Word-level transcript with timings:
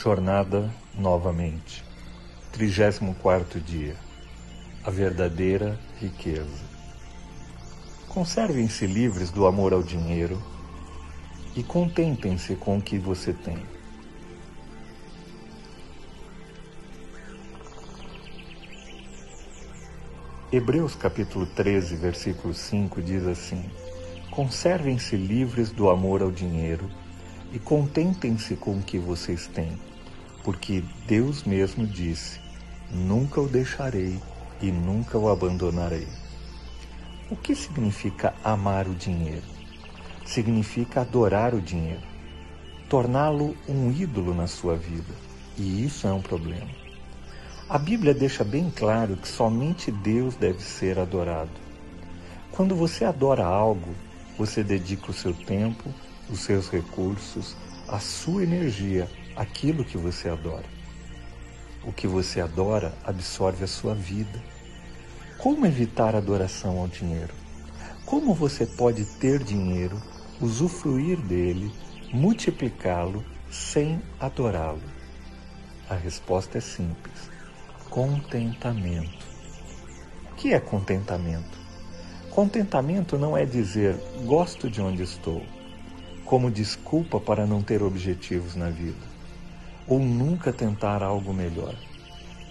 Jornada 0.00 0.72
novamente. 0.94 1.84
34 2.52 3.60
dia. 3.60 3.96
A 4.84 4.92
verdadeira 4.92 5.76
riqueza. 6.00 6.62
Conservem-se 8.06 8.86
livres 8.86 9.32
do 9.32 9.44
amor 9.44 9.72
ao 9.72 9.82
dinheiro 9.82 10.40
e 11.56 11.64
contentem-se 11.64 12.54
com 12.54 12.78
o 12.78 12.80
que 12.80 12.96
você 12.96 13.32
tem. 13.32 13.58
Hebreus 20.52 20.94
capítulo 20.94 21.44
13, 21.44 21.96
versículo 21.96 22.54
5 22.54 23.02
diz 23.02 23.26
assim: 23.26 23.68
Conservem-se 24.30 25.16
livres 25.16 25.72
do 25.72 25.90
amor 25.90 26.22
ao 26.22 26.30
dinheiro 26.30 26.88
e 27.52 27.58
contentem-se 27.58 28.56
com 28.56 28.78
o 28.78 28.82
que 28.82 28.98
vocês 28.98 29.46
têm, 29.46 29.78
porque 30.44 30.82
Deus 31.06 31.44
mesmo 31.44 31.86
disse: 31.86 32.40
Nunca 32.90 33.40
o 33.40 33.48
deixarei 33.48 34.18
e 34.60 34.70
nunca 34.70 35.18
o 35.18 35.28
abandonarei. 35.28 36.08
O 37.30 37.36
que 37.36 37.54
significa 37.54 38.34
amar 38.42 38.86
o 38.86 38.94
dinheiro? 38.94 39.44
Significa 40.24 41.02
adorar 41.02 41.54
o 41.54 41.60
dinheiro, 41.60 42.02
torná-lo 42.88 43.56
um 43.68 43.90
ídolo 43.90 44.34
na 44.34 44.46
sua 44.46 44.76
vida, 44.76 45.14
e 45.56 45.84
isso 45.84 46.06
é 46.06 46.12
um 46.12 46.22
problema. 46.22 46.68
A 47.68 47.76
Bíblia 47.76 48.14
deixa 48.14 48.42
bem 48.42 48.72
claro 48.74 49.16
que 49.16 49.28
somente 49.28 49.90
Deus 49.90 50.34
deve 50.36 50.62
ser 50.62 50.98
adorado. 50.98 51.50
Quando 52.50 52.74
você 52.74 53.04
adora 53.04 53.44
algo, 53.44 53.94
você 54.38 54.64
dedica 54.64 55.10
o 55.10 55.14
seu 55.14 55.34
tempo, 55.34 55.92
os 56.30 56.40
seus 56.40 56.68
recursos, 56.68 57.56
a 57.86 57.98
sua 57.98 58.42
energia, 58.42 59.08
aquilo 59.34 59.84
que 59.84 59.96
você 59.96 60.28
adora. 60.28 60.66
O 61.84 61.92
que 61.92 62.06
você 62.06 62.40
adora 62.40 62.92
absorve 63.04 63.64
a 63.64 63.68
sua 63.68 63.94
vida. 63.94 64.42
Como 65.38 65.64
evitar 65.64 66.14
adoração 66.14 66.78
ao 66.78 66.88
dinheiro? 66.88 67.32
Como 68.04 68.34
você 68.34 68.66
pode 68.66 69.04
ter 69.04 69.42
dinheiro, 69.42 70.00
usufruir 70.40 71.18
dele, 71.18 71.72
multiplicá-lo 72.12 73.24
sem 73.50 74.02
adorá-lo? 74.18 74.82
A 75.88 75.94
resposta 75.94 76.58
é 76.58 76.60
simples: 76.60 77.30
contentamento. 77.88 79.26
O 80.32 80.34
que 80.34 80.52
é 80.52 80.60
contentamento? 80.60 81.58
Contentamento 82.30 83.16
não 83.16 83.36
é 83.36 83.44
dizer 83.44 83.96
gosto 84.24 84.70
de 84.70 84.80
onde 84.80 85.02
estou 85.02 85.42
como 86.28 86.50
desculpa 86.50 87.18
para 87.18 87.46
não 87.46 87.62
ter 87.62 87.82
objetivos 87.82 88.54
na 88.54 88.68
vida, 88.68 89.06
ou 89.86 89.98
nunca 89.98 90.52
tentar 90.52 91.02
algo 91.02 91.32
melhor. 91.32 91.74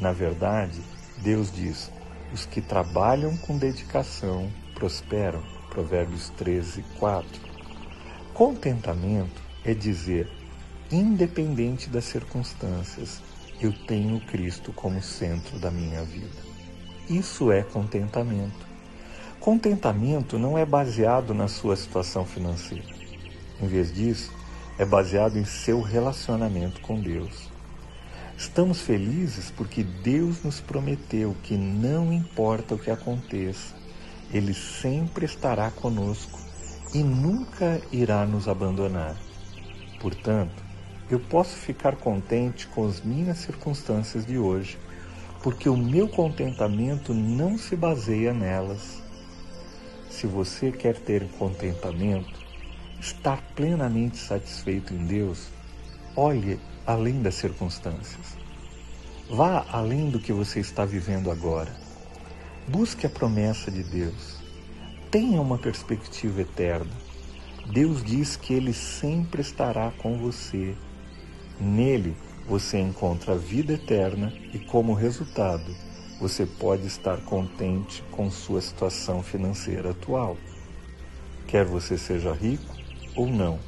Na 0.00 0.12
verdade, 0.12 0.80
Deus 1.18 1.52
diz: 1.52 1.90
os 2.32 2.46
que 2.46 2.60
trabalham 2.60 3.36
com 3.36 3.58
dedicação 3.58 4.48
prosperam. 4.74 5.42
Provérbios 5.70 6.30
13, 6.36 6.84
4. 7.00 7.28
Contentamento 8.32 9.42
é 9.64 9.74
dizer, 9.74 10.30
independente 10.88 11.90
das 11.90 12.04
circunstâncias, 12.04 13.20
eu 13.60 13.72
tenho 13.72 14.20
Cristo 14.20 14.72
como 14.72 15.02
centro 15.02 15.58
da 15.58 15.72
minha 15.72 16.04
vida. 16.04 16.44
Isso 17.10 17.50
é 17.50 17.64
contentamento. 17.64 18.64
Contentamento 19.40 20.38
não 20.38 20.56
é 20.56 20.64
baseado 20.64 21.34
na 21.34 21.48
sua 21.48 21.74
situação 21.74 22.24
financeira. 22.24 23.03
Em 23.60 23.66
vez 23.66 23.92
disso, 23.92 24.32
é 24.78 24.84
baseado 24.84 25.36
em 25.36 25.44
seu 25.44 25.80
relacionamento 25.80 26.80
com 26.80 27.00
Deus. 27.00 27.48
Estamos 28.36 28.80
felizes 28.80 29.50
porque 29.50 29.84
Deus 29.84 30.42
nos 30.42 30.60
prometeu 30.60 31.36
que 31.44 31.56
não 31.56 32.12
importa 32.12 32.74
o 32.74 32.78
que 32.78 32.90
aconteça, 32.90 33.74
Ele 34.32 34.52
sempre 34.52 35.24
estará 35.24 35.70
conosco 35.70 36.40
e 36.92 37.02
nunca 37.02 37.80
irá 37.92 38.26
nos 38.26 38.48
abandonar. 38.48 39.16
Portanto, 40.00 40.62
eu 41.08 41.20
posso 41.20 41.54
ficar 41.54 41.96
contente 41.96 42.66
com 42.66 42.86
as 42.86 43.00
minhas 43.00 43.38
circunstâncias 43.38 44.26
de 44.26 44.36
hoje, 44.36 44.78
porque 45.42 45.68
o 45.68 45.76
meu 45.76 46.08
contentamento 46.08 47.14
não 47.14 47.56
se 47.56 47.76
baseia 47.76 48.32
nelas. 48.32 49.02
Se 50.10 50.26
você 50.26 50.72
quer 50.72 50.96
ter 50.96 51.28
contentamento, 51.38 52.43
estar 53.04 53.42
plenamente 53.54 54.16
satisfeito 54.16 54.94
em 54.94 55.04
Deus, 55.04 55.48
olhe 56.16 56.58
além 56.86 57.20
das 57.20 57.34
circunstâncias. 57.34 58.36
Vá 59.28 59.66
além 59.70 60.08
do 60.08 60.18
que 60.18 60.32
você 60.32 60.60
está 60.60 60.84
vivendo 60.86 61.30
agora. 61.30 61.74
Busque 62.66 63.06
a 63.06 63.10
promessa 63.10 63.70
de 63.70 63.82
Deus. 63.82 64.38
Tenha 65.10 65.40
uma 65.40 65.58
perspectiva 65.58 66.40
eterna. 66.40 66.92
Deus 67.70 68.02
diz 68.02 68.36
que 68.36 68.54
Ele 68.54 68.72
sempre 68.72 69.42
estará 69.42 69.90
com 69.98 70.16
você. 70.16 70.74
Nele 71.60 72.16
você 72.46 72.78
encontra 72.78 73.34
a 73.34 73.38
vida 73.38 73.74
eterna 73.74 74.32
e, 74.52 74.58
como 74.58 74.94
resultado, 74.94 75.74
você 76.18 76.46
pode 76.46 76.86
estar 76.86 77.18
contente 77.22 78.02
com 78.10 78.30
sua 78.30 78.60
situação 78.60 79.22
financeira 79.22 79.90
atual. 79.90 80.36
Quer 81.46 81.64
você 81.64 81.96
seja 81.96 82.32
rico, 82.32 82.83
ou 83.16 83.26
não, 83.26 83.58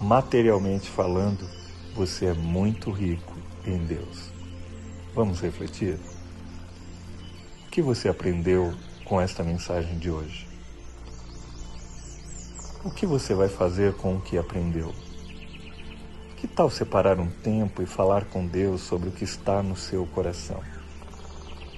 materialmente 0.00 0.88
falando, 0.88 1.48
você 1.94 2.26
é 2.26 2.32
muito 2.32 2.90
rico 2.90 3.36
em 3.66 3.78
Deus. 3.78 4.30
Vamos 5.14 5.40
refletir? 5.40 5.98
O 7.66 7.70
que 7.70 7.82
você 7.82 8.08
aprendeu 8.08 8.72
com 9.04 9.20
esta 9.20 9.42
mensagem 9.42 9.98
de 9.98 10.10
hoje? 10.10 10.48
O 12.84 12.90
que 12.90 13.06
você 13.06 13.34
vai 13.34 13.48
fazer 13.48 13.94
com 13.94 14.16
o 14.16 14.20
que 14.20 14.36
aprendeu? 14.36 14.92
Que 16.36 16.48
tal 16.48 16.68
separar 16.68 17.20
um 17.20 17.30
tempo 17.30 17.82
e 17.82 17.86
falar 17.86 18.24
com 18.24 18.46
Deus 18.46 18.80
sobre 18.80 19.08
o 19.08 19.12
que 19.12 19.22
está 19.22 19.62
no 19.62 19.76
seu 19.76 20.04
coração? 20.06 20.60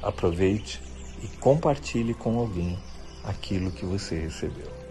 Aproveite 0.02 0.80
e 1.22 1.28
compartilhe 1.38 2.14
com 2.14 2.38
alguém 2.38 2.78
aquilo 3.24 3.70
que 3.70 3.84
você 3.84 4.18
recebeu. 4.18 4.83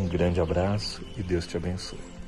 Um 0.00 0.08
grande 0.08 0.40
abraço 0.40 1.02
e 1.14 1.22
Deus 1.22 1.46
te 1.46 1.58
abençoe. 1.58 2.19